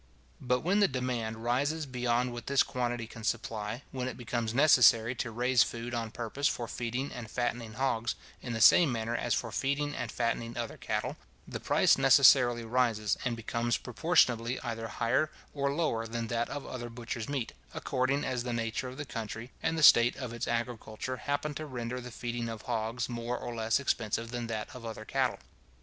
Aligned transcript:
But 0.41 0.61
when 0.61 0.79
the 0.79 0.87
demand 0.87 1.43
rises 1.43 1.85
beyond 1.85 2.33
what 2.33 2.47
this 2.47 2.63
quantity 2.63 3.05
can 3.05 3.23
supply, 3.23 3.83
when 3.91 4.07
it 4.07 4.17
becomes 4.17 4.51
necessary 4.51 5.13
to 5.13 5.29
raise 5.29 5.61
food 5.61 5.93
on 5.93 6.09
purpose 6.09 6.47
for 6.47 6.67
feeding 6.67 7.11
and 7.11 7.29
fattening 7.29 7.73
hogs, 7.73 8.15
in 8.41 8.53
the 8.53 8.61
same 8.61 8.91
manner 8.91 9.15
as 9.15 9.35
for 9.35 9.51
feeding 9.51 9.93
and 9.93 10.11
fattening 10.11 10.57
other 10.57 10.75
cattle, 10.75 11.17
the 11.47 11.59
price 11.59 11.99
necessarily 11.99 12.63
rises, 12.65 13.15
and 13.25 13.35
becomes 13.35 13.77
proportionably 13.77 14.59
either 14.61 14.87
higher 14.87 15.29
or 15.53 15.71
lower 15.71 16.07
than 16.07 16.25
that 16.29 16.49
of 16.49 16.65
other 16.65 16.89
butcher's 16.89 17.29
meat, 17.29 17.51
according 17.75 18.23
as 18.23 18.41
the 18.41 18.53
nature 18.53 18.87
of 18.87 18.97
the 18.97 19.05
country, 19.05 19.51
and 19.61 19.77
the 19.77 19.83
state 19.83 20.15
of 20.15 20.33
its 20.33 20.47
agriculture, 20.47 21.17
happen 21.17 21.53
to 21.53 21.67
render 21.67 22.01
the 22.01 22.09
feeding 22.09 22.49
of 22.49 22.63
hogs 22.63 23.07
more 23.07 23.37
or 23.37 23.53
less 23.53 23.79
expensive 23.79 24.31
than 24.31 24.47
that 24.47 24.67
of 24.75 24.83
other 24.83 25.05
cattle. 25.05 25.37